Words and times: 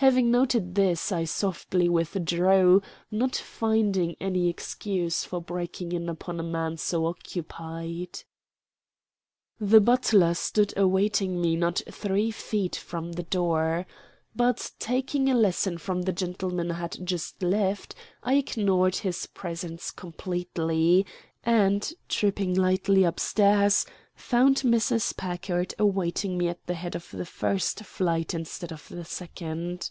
Having 0.00 0.30
noted 0.30 0.74
this, 0.74 1.10
I 1.10 1.24
softly 1.24 1.88
withdrew, 1.88 2.82
not 3.10 3.34
finding 3.34 4.14
any 4.20 4.50
excuse 4.50 5.24
for 5.24 5.40
breaking 5.40 5.92
in 5.92 6.10
upon 6.10 6.38
a 6.38 6.42
man 6.42 6.76
so 6.76 7.06
occupied. 7.06 8.22
The 9.58 9.80
butler 9.80 10.34
stood 10.34 10.76
awaiting 10.76 11.40
me 11.40 11.56
not 11.56 11.80
three 11.90 12.30
feet 12.30 12.76
from 12.76 13.12
the 13.12 13.22
door. 13.22 13.86
But 14.34 14.70
taking 14.78 15.30
a 15.30 15.34
lesson 15.34 15.78
from 15.78 16.02
the 16.02 16.12
gentleman 16.12 16.72
I 16.72 16.76
had 16.76 16.98
just 17.06 17.42
left, 17.42 17.94
I 18.22 18.34
ignored 18.34 18.96
his 18.96 19.24
presence 19.24 19.90
completely, 19.90 21.06
and, 21.42 21.90
tripping 22.10 22.52
lightly 22.52 23.06
up 23.06 23.18
stairs, 23.18 23.86
found 24.16 24.56
Mrs. 24.56 25.14
Packard 25.14 25.74
awaiting 25.78 26.38
me 26.38 26.48
at 26.48 26.66
the 26.66 26.72
head 26.74 26.94
of 26.96 27.10
the 27.10 27.26
first 27.26 27.84
flight 27.84 28.32
instead 28.32 28.72
of 28.72 28.88
the 28.88 29.04
second. 29.04 29.90